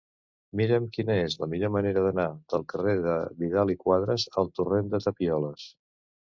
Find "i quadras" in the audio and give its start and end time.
3.75-4.27